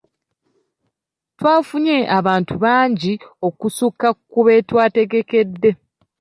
Twafunye 1.37 1.97
abantu 2.19 2.53
bangi 2.63 3.13
okusukka 3.47 4.07
ku 4.31 4.39
be 4.45 4.55
twategekedde. 4.69 5.69